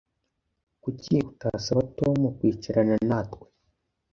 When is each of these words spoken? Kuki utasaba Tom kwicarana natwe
Kuki 0.83 1.15
utasaba 1.31 1.81
Tom 1.97 2.17
kwicarana 2.37 2.95
natwe 3.09 3.45